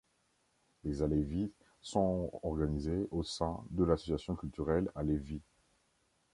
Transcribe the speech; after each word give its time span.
Les 0.83 1.03
Alevis 1.03 1.51
sont 1.79 2.31
organisés 2.41 3.07
au 3.11 3.21
sein 3.21 3.63
de 3.69 3.83
l'Association 3.83 4.35
culturelle 4.35 4.89
alévie. 4.95 5.43